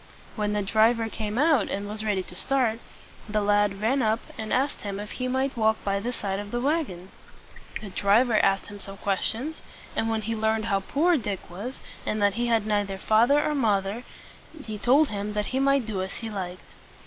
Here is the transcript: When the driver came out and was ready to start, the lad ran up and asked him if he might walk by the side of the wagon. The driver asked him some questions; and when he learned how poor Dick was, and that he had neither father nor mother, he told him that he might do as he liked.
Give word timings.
When 0.35 0.53
the 0.53 0.63
driver 0.63 1.09
came 1.09 1.37
out 1.37 1.69
and 1.69 1.87
was 1.87 2.03
ready 2.03 2.23
to 2.23 2.35
start, 2.35 2.79
the 3.29 3.39
lad 3.43 3.79
ran 3.83 4.01
up 4.01 4.19
and 4.35 4.51
asked 4.51 4.81
him 4.81 4.99
if 4.99 5.11
he 5.11 5.27
might 5.27 5.55
walk 5.55 5.77
by 5.83 5.99
the 5.99 6.11
side 6.11 6.39
of 6.39 6.49
the 6.49 6.59
wagon. 6.59 7.11
The 7.81 7.89
driver 7.91 8.39
asked 8.43 8.65
him 8.65 8.79
some 8.79 8.97
questions; 8.97 9.61
and 9.95 10.09
when 10.09 10.23
he 10.23 10.35
learned 10.35 10.65
how 10.65 10.79
poor 10.79 11.17
Dick 11.17 11.51
was, 11.51 11.75
and 12.03 12.19
that 12.19 12.33
he 12.33 12.47
had 12.47 12.65
neither 12.65 12.97
father 12.97 13.39
nor 13.43 13.53
mother, 13.53 14.03
he 14.65 14.79
told 14.79 15.09
him 15.09 15.33
that 15.33 15.45
he 15.53 15.59
might 15.59 15.85
do 15.85 16.01
as 16.01 16.13
he 16.15 16.31
liked. 16.31 16.71